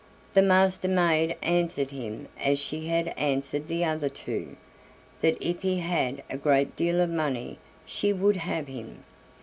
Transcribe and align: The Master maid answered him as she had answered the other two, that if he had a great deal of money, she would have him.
The 0.33 0.41
Master 0.41 0.87
maid 0.87 1.35
answered 1.43 1.91
him 1.91 2.27
as 2.39 2.57
she 2.57 2.87
had 2.87 3.09
answered 3.09 3.67
the 3.67 3.85
other 3.85 4.09
two, 4.09 4.55
that 5.21 5.37
if 5.39 5.61
he 5.61 5.77
had 5.77 6.23
a 6.27 6.37
great 6.37 6.75
deal 6.75 6.99
of 7.01 7.09
money, 7.11 7.59
she 7.85 8.11
would 8.11 8.37
have 8.37 8.65
him. 8.65 9.03